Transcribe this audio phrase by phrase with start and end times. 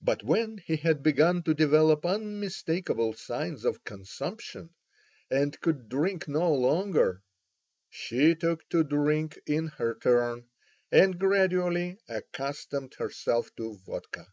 [0.00, 4.70] But when he had begun to develop unmistakable signs of consumption,
[5.28, 7.20] and could drink no longer,
[7.90, 10.46] she took to drink in her turn,
[10.92, 14.28] and gradually accustomed herself to vodka.